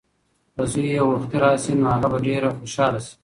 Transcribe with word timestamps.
که 0.55 0.63
زوی 0.71 0.87
یې 0.95 1.01
وختي 1.11 1.37
راشي 1.43 1.73
نو 1.79 1.85
هغه 1.93 2.07
به 2.11 2.19
ډېره 2.27 2.49
خوشحاله 2.57 2.99
شي. 3.05 3.13